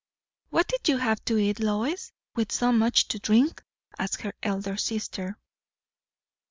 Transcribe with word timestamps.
"What 0.49 0.67
did 0.67 0.89
you 0.89 0.97
have 0.97 1.23
to 1.25 1.37
eat, 1.37 1.59
Lois, 1.59 2.11
with 2.33 2.51
so 2.51 2.71
much 2.71 3.07
to 3.09 3.19
drink?" 3.19 3.61
asked 3.99 4.21
her 4.21 4.33
elder 4.41 4.75
sister. 4.75 5.37